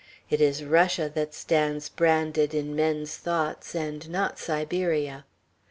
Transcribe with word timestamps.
It 0.31 0.41
is 0.41 0.63
Russia 0.63 1.11
that 1.13 1.35
stands 1.35 1.87
branded 1.87 2.55
in 2.55 2.75
men's 2.75 3.17
thoughts, 3.17 3.75
and 3.75 4.09
not 4.09 4.39
Siberia. 4.39 5.25